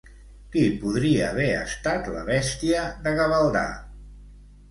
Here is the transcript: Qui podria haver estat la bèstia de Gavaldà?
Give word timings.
Qui 0.53 0.61
podria 0.83 1.25
haver 1.33 1.49
estat 1.57 2.09
la 2.15 2.23
bèstia 2.31 2.85
de 3.05 3.13
Gavaldà? 3.21 3.65